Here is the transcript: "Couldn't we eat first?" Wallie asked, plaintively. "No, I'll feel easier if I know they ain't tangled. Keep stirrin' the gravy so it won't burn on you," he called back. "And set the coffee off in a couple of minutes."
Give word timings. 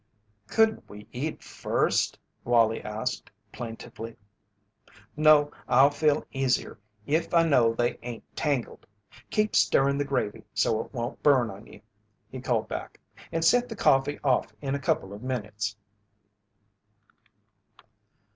"Couldn't 0.47 0.89
we 0.89 1.05
eat 1.11 1.43
first?" 1.43 2.17
Wallie 2.43 2.81
asked, 2.81 3.29
plaintively. 3.51 4.15
"No, 5.15 5.51
I'll 5.67 5.91
feel 5.91 6.25
easier 6.31 6.79
if 7.05 7.31
I 7.35 7.43
know 7.47 7.75
they 7.75 7.99
ain't 8.01 8.23
tangled. 8.35 8.87
Keep 9.29 9.55
stirrin' 9.55 9.99
the 9.99 10.03
gravy 10.03 10.43
so 10.55 10.81
it 10.83 10.91
won't 10.91 11.21
burn 11.21 11.51
on 11.51 11.67
you," 11.67 11.81
he 12.31 12.41
called 12.41 12.67
back. 12.67 12.99
"And 13.31 13.45
set 13.45 13.69
the 13.69 13.75
coffee 13.75 14.17
off 14.23 14.51
in 14.59 14.73
a 14.73 14.79
couple 14.79 15.13
of 15.13 15.21
minutes." 15.21 15.75